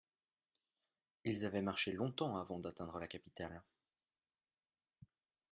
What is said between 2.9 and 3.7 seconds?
la capitale.